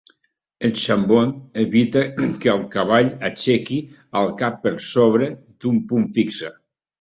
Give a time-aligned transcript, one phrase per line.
[0.67, 3.77] El chambon evita que el cavall aixequi
[4.23, 6.53] el cap per sobre d'un punt fixe.